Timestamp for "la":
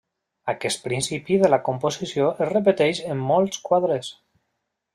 1.55-1.59